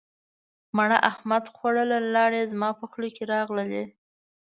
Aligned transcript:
مڼه 0.77 0.97
احمد 1.09 1.43
خوړله 1.55 1.97
لیاړې 2.13 2.41
زما 2.51 2.69
په 2.79 2.85
خوله 2.91 3.09
کې 3.15 3.23
راغللې. 3.33 3.83